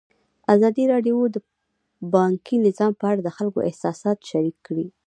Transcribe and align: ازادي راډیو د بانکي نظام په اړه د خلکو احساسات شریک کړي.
ازادي 0.53 0.83
راډیو 0.93 1.17
د 1.35 1.37
بانکي 2.13 2.55
نظام 2.67 2.91
په 2.99 3.05
اړه 3.11 3.21
د 3.23 3.29
خلکو 3.37 3.59
احساسات 3.69 4.17
شریک 4.29 4.57
کړي. 4.67 4.87